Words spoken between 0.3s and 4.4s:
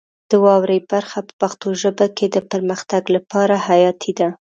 واورئ برخه په پښتو ژبه کې د پرمختګ لپاره حیاتي ده.